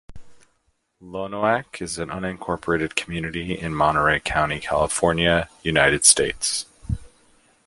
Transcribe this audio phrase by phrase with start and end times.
[0.99, 6.65] Lonoak is an unincorporated community in Monterey County, California, United States.